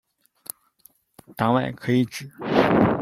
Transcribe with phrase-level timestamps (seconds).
[1.35, 2.31] 党外可以指：